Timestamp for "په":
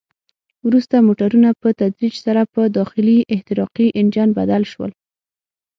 1.61-1.69, 2.53-2.61